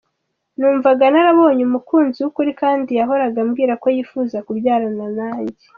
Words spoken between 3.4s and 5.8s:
ambwira ko yifuza kubyarana nanjye.